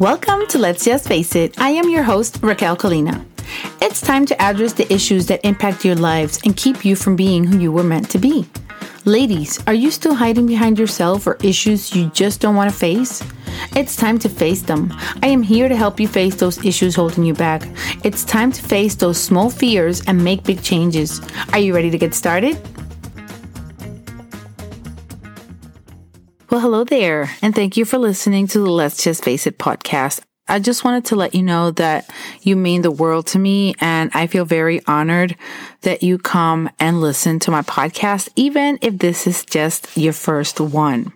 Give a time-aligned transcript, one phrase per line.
[0.00, 1.60] Welcome to Let's Just Face It.
[1.60, 3.22] I am your host, Raquel Colina.
[3.82, 7.44] It's time to address the issues that impact your lives and keep you from being
[7.44, 8.48] who you were meant to be.
[9.04, 13.22] Ladies, are you still hiding behind yourself or issues you just don't want to face?
[13.76, 14.90] It's time to face them.
[15.22, 17.68] I am here to help you face those issues holding you back.
[18.02, 21.20] It's time to face those small fears and make big changes.
[21.52, 22.58] Are you ready to get started?
[26.50, 30.20] Well, hello there, and thank you for listening to the Let's Just Face It podcast.
[30.48, 32.10] I just wanted to let you know that
[32.42, 35.36] you mean the world to me, and I feel very honored
[35.82, 40.60] that you come and listen to my podcast, even if this is just your first
[40.60, 41.12] one.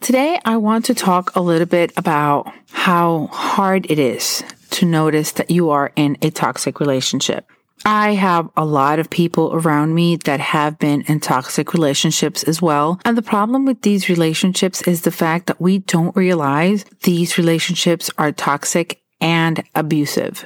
[0.00, 5.32] Today, I want to talk a little bit about how hard it is to notice
[5.32, 7.46] that you are in a toxic relationship.
[7.84, 12.60] I have a lot of people around me that have been in toxic relationships as
[12.60, 13.00] well.
[13.04, 18.10] And the problem with these relationships is the fact that we don't realize these relationships
[18.18, 20.44] are toxic and abusive.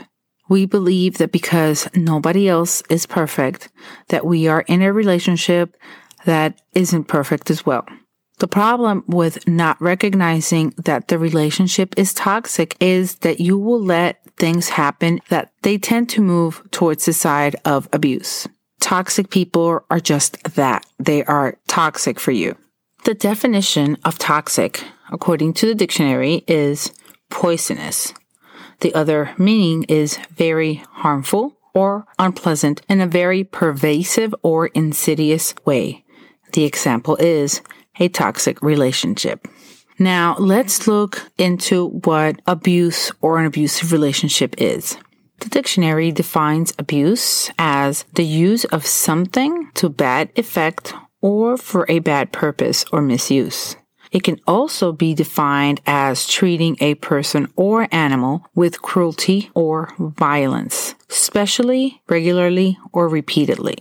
[0.48, 3.70] We believe that because nobody else is perfect,
[4.08, 5.76] that we are in a relationship
[6.24, 7.86] that isn't perfect as well.
[8.38, 14.18] The problem with not recognizing that the relationship is toxic is that you will let
[14.36, 18.48] things happen that they tend to move towards the side of abuse.
[18.80, 20.84] Toxic people are just that.
[20.98, 22.56] They are toxic for you.
[23.04, 26.92] The definition of toxic, according to the dictionary, is
[27.30, 28.12] poisonous.
[28.80, 36.04] The other meaning is very harmful or unpleasant in a very pervasive or insidious way.
[36.52, 37.62] The example is
[37.98, 39.46] a toxic relationship.
[39.98, 44.96] Now, let's look into what abuse or an abusive relationship is.
[45.40, 51.98] The dictionary defines abuse as the use of something to bad effect or for a
[51.98, 53.76] bad purpose or misuse.
[54.10, 60.94] It can also be defined as treating a person or animal with cruelty or violence,
[61.08, 63.78] especially regularly or repeatedly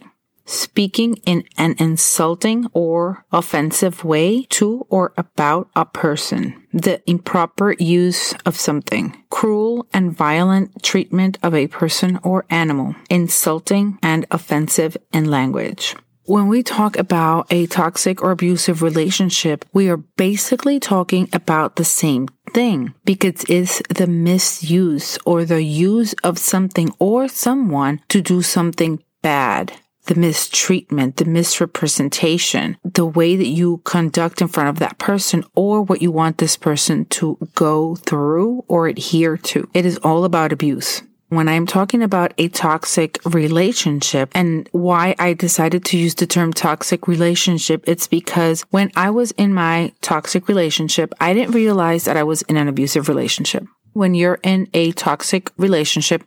[0.51, 8.33] speaking in an insulting or offensive way to or about a person, the improper use
[8.45, 15.31] of something, cruel and violent treatment of a person or animal, insulting and offensive in
[15.31, 15.95] language.
[16.25, 21.83] When we talk about a toxic or abusive relationship, we are basically talking about the
[21.83, 28.41] same thing because it's the misuse or the use of something or someone to do
[28.41, 29.73] something bad
[30.11, 35.81] the mistreatment, the misrepresentation, the way that you conduct in front of that person or
[35.81, 39.69] what you want this person to go through or adhere to.
[39.73, 41.01] It is all about abuse.
[41.29, 46.51] When I'm talking about a toxic relationship and why I decided to use the term
[46.51, 52.17] toxic relationship, it's because when I was in my toxic relationship, I didn't realize that
[52.17, 53.63] I was in an abusive relationship.
[53.93, 56.25] When you're in a toxic relationship,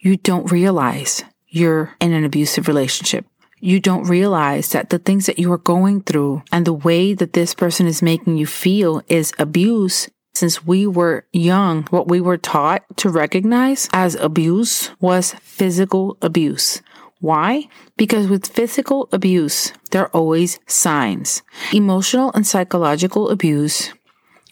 [0.00, 3.26] you don't realize you're in an abusive relationship.
[3.60, 7.34] You don't realize that the things that you are going through and the way that
[7.34, 10.08] this person is making you feel is abuse.
[10.34, 16.80] Since we were young, what we were taught to recognize as abuse was physical abuse.
[17.20, 17.68] Why?
[17.96, 21.42] Because with physical abuse, there are always signs.
[21.72, 23.92] Emotional and psychological abuse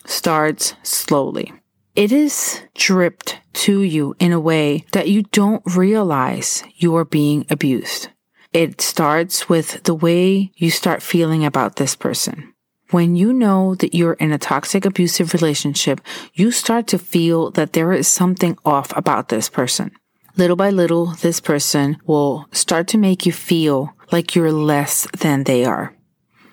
[0.07, 1.53] starts slowly.
[1.97, 7.47] It is dripped to you in a way that you don't realize you are being
[7.51, 8.09] abused.
[8.53, 12.53] It starts with the way you start feeling about this person.
[12.91, 16.01] When you know that you're in a toxic abusive relationship,
[16.35, 19.93] you start to feel that there is something off about this person.
[20.37, 25.45] Little by little, this person will start to make you feel like you're less than
[25.45, 25.95] they are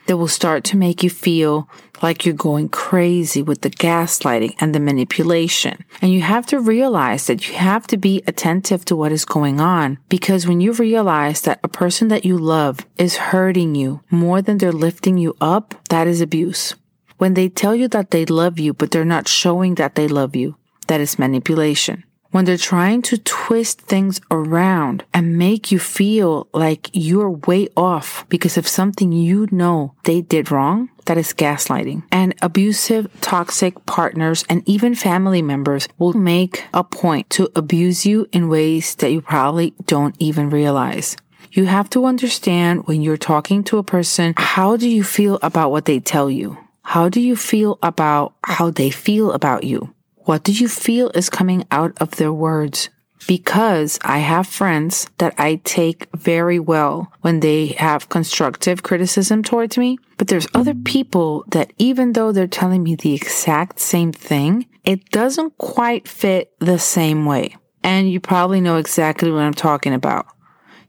[0.08, 1.70] that will start to make you feel
[2.02, 5.84] like you're going crazy with the gaslighting and the manipulation.
[6.02, 9.60] And you have to realize that you have to be attentive to what is going
[9.60, 14.42] on because when you realize that a person that you love is hurting you more
[14.42, 16.76] than they're lifting you up, that is abuse.
[17.18, 20.36] When they tell you that they love you, but they're not showing that they love
[20.36, 20.56] you,
[20.88, 26.90] that is manipulation when they're trying to twist things around and make you feel like
[26.94, 32.04] you're way off because of something you know they did wrong, that is gaslighting.
[32.12, 38.28] And abusive, toxic partners and even family members will make a point to abuse you
[38.32, 41.16] in ways that you probably don't even realize.
[41.52, 45.72] You have to understand when you're talking to a person, how do you feel about
[45.72, 46.58] what they tell you?
[46.84, 49.94] How do you feel about how they feel about you?
[50.28, 52.90] What do you feel is coming out of their words?
[53.30, 59.78] Because I have friends that I take very well when they have constructive criticism towards
[59.78, 60.00] me.
[60.18, 65.10] But there's other people that even though they're telling me the exact same thing, it
[65.12, 67.56] doesn't quite fit the same way.
[67.82, 70.26] And you probably know exactly what I'm talking about.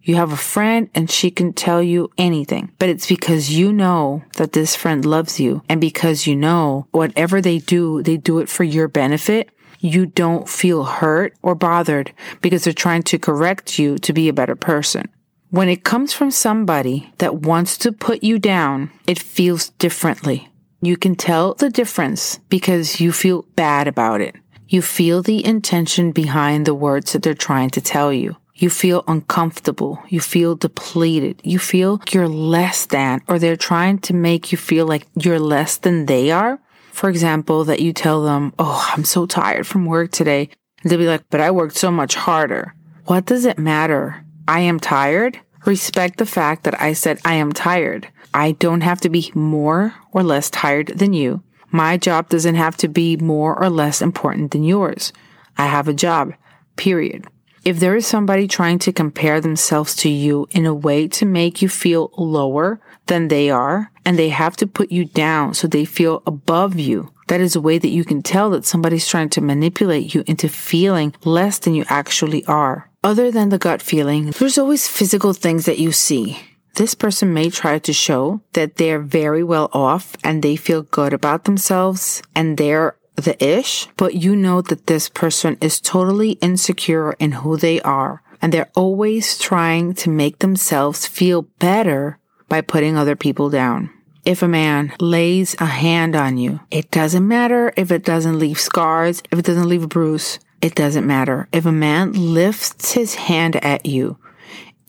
[0.08, 4.24] You have a friend and she can tell you anything, but it's because you know
[4.38, 8.48] that this friend loves you and because you know whatever they do, they do it
[8.48, 9.50] for your benefit.
[9.80, 14.32] You don't feel hurt or bothered because they're trying to correct you to be a
[14.32, 15.10] better person.
[15.50, 20.48] When it comes from somebody that wants to put you down, it feels differently.
[20.80, 24.36] You can tell the difference because you feel bad about it.
[24.68, 28.36] You feel the intention behind the words that they're trying to tell you.
[28.60, 30.02] You feel uncomfortable.
[30.08, 31.40] You feel depleted.
[31.44, 35.76] You feel you're less than, or they're trying to make you feel like you're less
[35.76, 36.58] than they are.
[36.90, 40.50] For example, that you tell them, Oh, I'm so tired from work today.
[40.82, 42.74] And they'll be like, But I worked so much harder.
[43.04, 44.24] What does it matter?
[44.48, 45.38] I am tired.
[45.64, 48.08] Respect the fact that I said I am tired.
[48.34, 51.44] I don't have to be more or less tired than you.
[51.70, 55.12] My job doesn't have to be more or less important than yours.
[55.56, 56.34] I have a job,
[56.76, 57.26] period.
[57.68, 61.60] If there is somebody trying to compare themselves to you in a way to make
[61.60, 65.84] you feel lower than they are, and they have to put you down so they
[65.84, 69.42] feel above you, that is a way that you can tell that somebody's trying to
[69.42, 72.90] manipulate you into feeling less than you actually are.
[73.04, 76.40] Other than the gut feeling, there's always physical things that you see.
[76.76, 81.12] This person may try to show that they're very well off and they feel good
[81.12, 87.12] about themselves and they're the ish, but you know that this person is totally insecure
[87.14, 92.18] in who they are and they're always trying to make themselves feel better
[92.48, 93.90] by putting other people down.
[94.24, 98.60] If a man lays a hand on you, it doesn't matter if it doesn't leave
[98.60, 101.48] scars, if it doesn't leave a bruise, it doesn't matter.
[101.52, 104.18] If a man lifts his hand at you,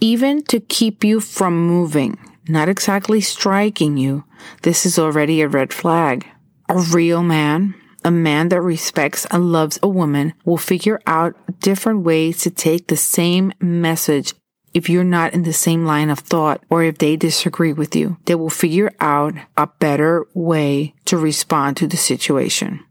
[0.02, 2.18] even to keep you from moving,
[2.48, 4.24] not exactly striking you,
[4.64, 6.26] this is already a red flag.
[6.68, 12.04] A real man a man that respects and loves a woman will figure out different
[12.04, 14.34] ways to take the same message
[14.74, 18.18] if you're not in the same line of thought or if they disagree with you.
[18.26, 22.82] They will figure out a better way to respond to the situation.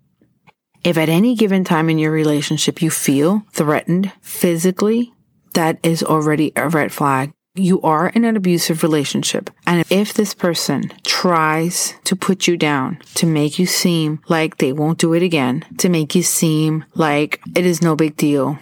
[0.84, 5.12] If at any given time in your relationship you feel threatened physically,
[5.54, 9.50] that is already a red flag you are in an abusive relationship.
[9.66, 14.72] And if this person tries to put you down, to make you seem like they
[14.72, 18.58] won't do it again, to make you seem like it is no big deal,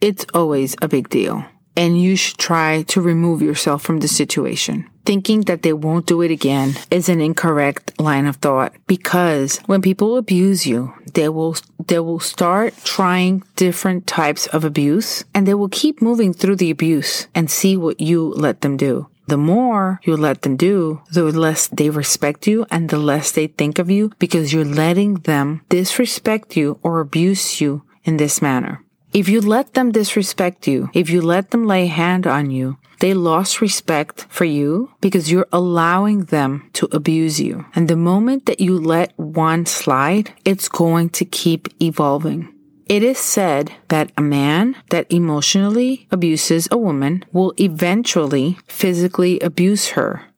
[0.00, 1.44] it's always a big deal.
[1.80, 4.84] And you should try to remove yourself from the situation.
[5.06, 9.80] Thinking that they won't do it again is an incorrect line of thought because when
[9.80, 11.56] people abuse you, they will
[11.86, 16.70] they will start trying different types of abuse and they will keep moving through the
[16.70, 19.08] abuse and see what you let them do.
[19.26, 23.46] The more you let them do, the less they respect you and the less they
[23.46, 28.84] think of you because you're letting them disrespect you or abuse you in this manner.
[29.12, 33.12] If you let them disrespect you, if you let them lay hand on you, they
[33.12, 37.66] lost respect for you because you're allowing them to abuse you.
[37.74, 42.54] And the moment that you let one slide, it's going to keep evolving.
[42.86, 49.90] It is said that a man that emotionally abuses a woman will eventually physically abuse
[49.90, 50.29] her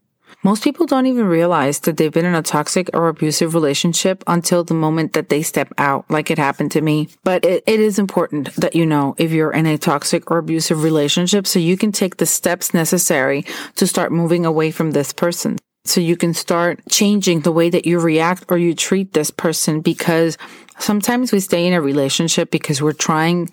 [0.42, 4.64] most people don't even realize that they've been in a toxic or abusive relationship until
[4.64, 7.08] the moment that they step out, like it happened to me.
[7.22, 10.82] But it, it is important that you know if you're in a toxic or abusive
[10.82, 13.44] relationship so you can take the steps necessary
[13.76, 15.58] to start moving away from this person.
[15.84, 19.80] So you can start changing the way that you react or you treat this person
[19.80, 20.38] because
[20.78, 23.50] sometimes we stay in a relationship because we're trying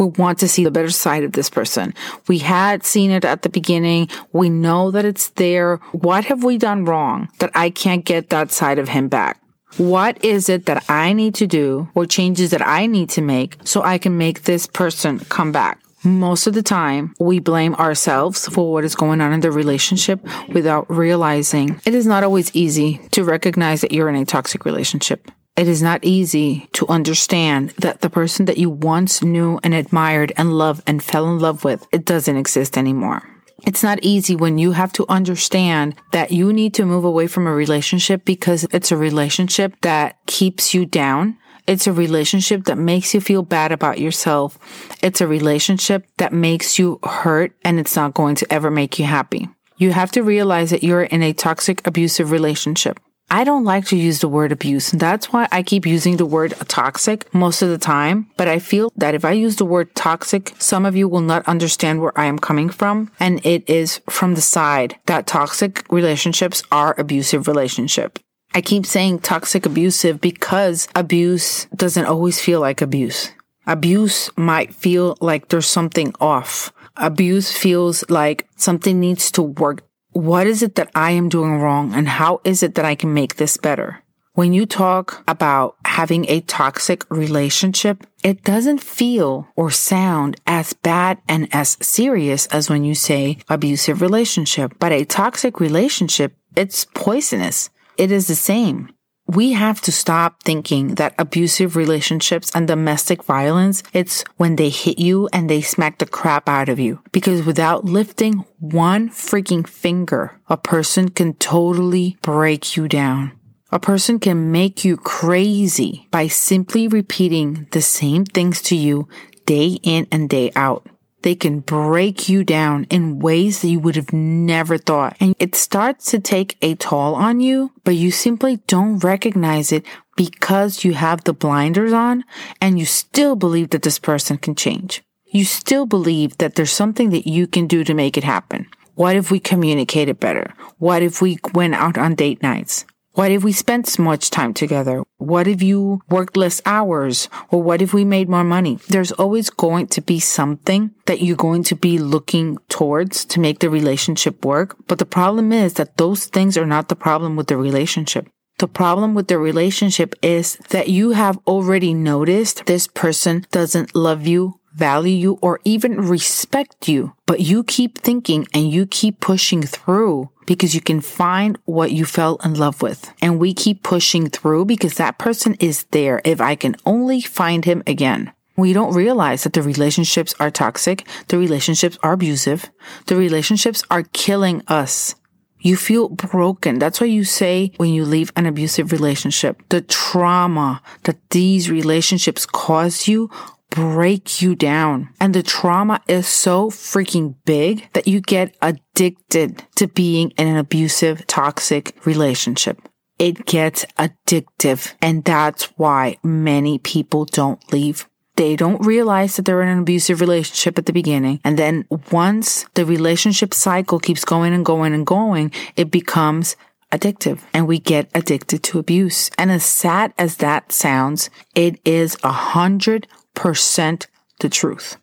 [0.00, 1.92] we want to see the better side of this person.
[2.26, 4.08] We had seen it at the beginning.
[4.32, 5.76] We know that it's there.
[5.92, 9.40] What have we done wrong that I can't get that side of him back?
[9.76, 13.58] What is it that I need to do or changes that I need to make
[13.64, 15.78] so I can make this person come back?
[16.02, 20.26] Most of the time, we blame ourselves for what is going on in the relationship
[20.48, 25.30] without realizing it is not always easy to recognize that you're in a toxic relationship.
[25.60, 30.32] It is not easy to understand that the person that you once knew and admired
[30.38, 33.28] and loved and fell in love with, it doesn't exist anymore.
[33.66, 37.46] It's not easy when you have to understand that you need to move away from
[37.46, 41.36] a relationship because it's a relationship that keeps you down.
[41.66, 44.58] It's a relationship that makes you feel bad about yourself.
[45.02, 49.04] It's a relationship that makes you hurt and it's not going to ever make you
[49.04, 49.50] happy.
[49.76, 52.98] You have to realize that you're in a toxic, abusive relationship.
[53.32, 54.90] I don't like to use the word abuse.
[54.90, 58.26] That's why I keep using the word toxic most of the time.
[58.36, 61.46] But I feel that if I use the word toxic, some of you will not
[61.46, 63.12] understand where I am coming from.
[63.20, 68.18] And it is from the side that toxic relationships are abusive relationship.
[68.52, 73.30] I keep saying toxic abusive because abuse doesn't always feel like abuse.
[73.64, 76.72] Abuse might feel like there's something off.
[76.96, 79.84] Abuse feels like something needs to work.
[80.12, 83.14] What is it that I am doing wrong and how is it that I can
[83.14, 84.02] make this better?
[84.34, 91.18] When you talk about having a toxic relationship, it doesn't feel or sound as bad
[91.28, 94.74] and as serious as when you say abusive relationship.
[94.78, 97.70] But a toxic relationship, it's poisonous.
[97.96, 98.90] It is the same.
[99.30, 104.98] We have to stop thinking that abusive relationships and domestic violence, it's when they hit
[104.98, 106.98] you and they smack the crap out of you.
[107.12, 113.30] Because without lifting one freaking finger, a person can totally break you down.
[113.70, 119.06] A person can make you crazy by simply repeating the same things to you
[119.46, 120.88] day in and day out.
[121.22, 125.16] They can break you down in ways that you would have never thought.
[125.20, 129.84] And it starts to take a toll on you, but you simply don't recognize it
[130.16, 132.24] because you have the blinders on
[132.60, 135.02] and you still believe that this person can change.
[135.26, 138.66] You still believe that there's something that you can do to make it happen.
[138.94, 140.52] What if we communicated better?
[140.78, 142.84] What if we went out on date nights?
[143.14, 145.02] What if we spent so much time together?
[145.18, 147.28] What if you worked less hours?
[147.50, 148.78] Or what if we made more money?
[148.88, 153.58] There's always going to be something that you're going to be looking towards to make
[153.58, 154.76] the relationship work.
[154.86, 158.28] But the problem is that those things are not the problem with the relationship.
[158.58, 164.26] The problem with the relationship is that you have already noticed this person doesn't love
[164.26, 169.62] you value you, or even respect you, but you keep thinking and you keep pushing
[169.62, 173.14] through because you can find what you fell in love with.
[173.22, 176.20] And we keep pushing through because that person is there.
[176.24, 178.32] If I can only find him again.
[178.56, 181.06] We don't realize that the relationships are toxic.
[181.28, 182.68] The relationships are abusive.
[183.06, 185.14] The relationships are killing us.
[185.60, 186.80] You feel broken.
[186.80, 192.44] That's why you say when you leave an abusive relationship, the trauma that these relationships
[192.44, 193.30] cause you
[193.70, 195.08] break you down.
[195.20, 198.56] And the trauma is so freaking big that you get
[199.00, 202.78] addicted to being in an abusive, toxic relationship.
[203.18, 204.92] It gets addictive.
[205.00, 208.06] And that's why many people don't leave.
[208.36, 211.40] They don't realize that they're in an abusive relationship at the beginning.
[211.44, 216.56] And then once the relationship cycle keeps going and going and going, it becomes
[216.92, 219.30] addictive and we get addicted to abuse.
[219.38, 224.08] And as sad as that sounds, it is a hundred percent
[224.40, 224.96] the truth.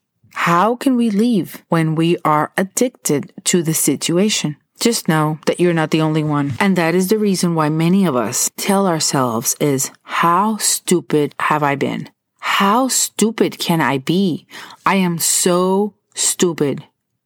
[0.46, 4.56] How can we leave when we are addicted to the situation?
[4.80, 6.54] Just know that you're not the only one.
[6.60, 11.64] And that is the reason why many of us tell ourselves is, how stupid have
[11.64, 12.10] I been?
[12.40, 14.48] How stupid can I be?
[14.86, 16.86] I am so stupid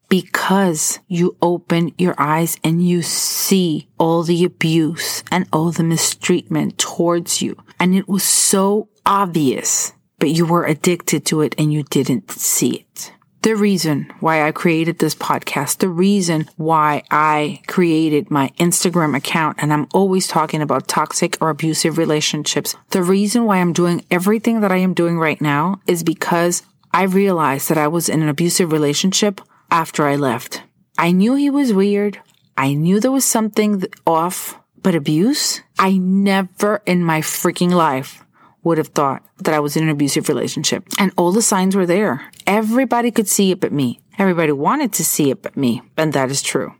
[0.10, 6.80] because you open your eyes and you see all the abuse and all the mistreatment
[6.80, 7.56] towards you.
[7.80, 12.86] And it was so obvious but you were addicted to it and you didn't see
[12.86, 13.12] it.
[13.42, 19.58] The reason why I created this podcast, the reason why I created my Instagram account
[19.60, 22.76] and I'm always talking about toxic or abusive relationships.
[22.92, 26.62] The reason why I'm doing everything that I am doing right now is because
[26.94, 30.62] I realized that I was in an abusive relationship after I left.
[31.00, 32.20] I knew he was weird.
[32.56, 35.62] I knew there was something off, but abuse?
[35.80, 38.24] I never in my freaking life
[38.64, 40.88] would have thought that I was in an abusive relationship.
[41.00, 42.30] And all the signs were there.
[42.46, 44.02] Everybody could see it but me.
[44.18, 45.82] Everybody wanted to see it but me.
[45.98, 46.76] And that is true.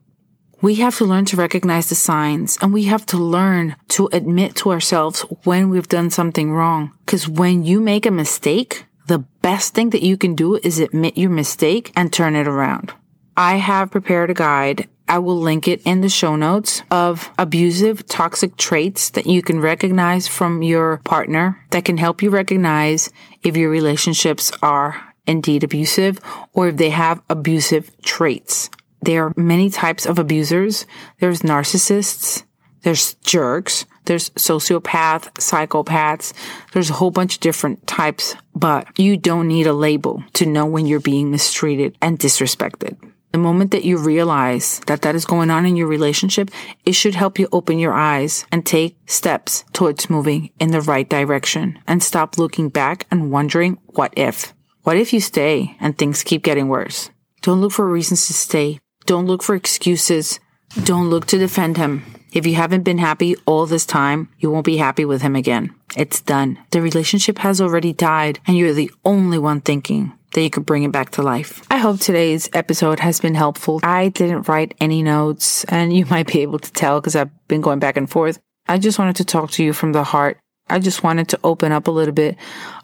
[0.62, 4.56] We have to learn to recognize the signs and we have to learn to admit
[4.58, 6.92] to ourselves when we've done something wrong.
[7.04, 11.18] Because when you make a mistake, the best thing that you can do is admit
[11.18, 12.94] your mistake and turn it around.
[13.36, 18.08] I have prepared a guide I will link it in the show notes of abusive,
[18.08, 23.10] toxic traits that you can recognize from your partner that can help you recognize
[23.44, 26.22] if your relationships are indeed abusive
[26.54, 28.70] or if they have abusive traits.
[29.02, 30.86] There are many types of abusers.
[31.20, 32.44] There's narcissists.
[32.84, 33.84] There's jerks.
[34.06, 36.32] There's sociopath, psychopaths.
[36.72, 40.66] There's a whole bunch of different types, but you don't need a label to know
[40.66, 42.96] when you're being mistreated and disrespected.
[43.32, 46.52] The moment that you realize that that is going on in your relationship,
[46.86, 51.08] it should help you open your eyes and take steps towards moving in the right
[51.08, 54.54] direction and stop looking back and wondering, what if?
[54.84, 57.10] What if you stay and things keep getting worse?
[57.42, 58.80] Don't look for reasons to stay.
[59.06, 60.40] Don't look for excuses.
[60.84, 62.04] Don't look to defend him.
[62.34, 65.76] If you haven't been happy all this time, you won't be happy with him again.
[65.96, 66.60] It's done.
[66.72, 70.84] The relationship has already died and you're the only one thinking that you could bring
[70.84, 71.62] it back to life.
[71.70, 73.80] I hope today's episode has been helpful.
[73.84, 77.62] I didn't write any notes and you might be able to tell because I've been
[77.62, 78.40] going back and forth.
[78.68, 80.38] I just wanted to talk to you from the heart.
[80.70, 82.38] I just wanted to open up a little bit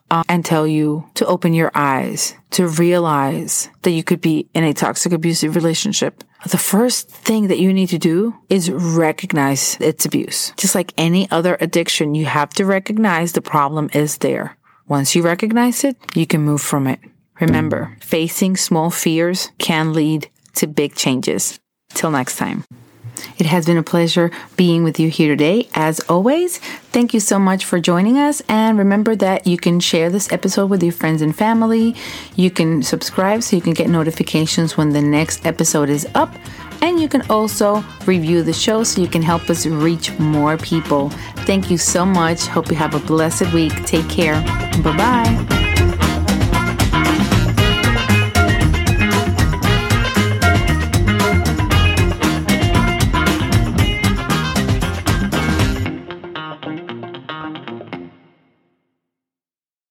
[0.10, 4.64] uh, and tell you to open your eyes, to realize that you could be in
[4.64, 6.24] a toxic abusive relationship.
[6.50, 10.54] The first thing that you need to do is recognize its abuse.
[10.58, 14.58] Just like any other addiction, you have to recognize the problem is there.
[14.88, 17.00] Once you recognize it, you can move from it.
[17.40, 21.60] Remember, facing small fears can lead to big changes.
[21.90, 22.64] Till next time.
[23.38, 25.68] It has been a pleasure being with you here today.
[25.74, 26.58] As always,
[26.92, 28.42] thank you so much for joining us.
[28.48, 31.96] And remember that you can share this episode with your friends and family.
[32.36, 36.34] You can subscribe so you can get notifications when the next episode is up.
[36.82, 41.10] And you can also review the show so you can help us reach more people.
[41.46, 42.46] Thank you so much.
[42.46, 43.74] Hope you have a blessed week.
[43.86, 44.40] Take care.
[44.84, 45.67] Bye bye.